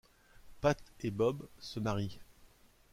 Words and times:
Pat 0.61 0.79
et 1.01 1.11
Bob 1.11 1.47
se 1.59 1.79
marient. 1.79 2.17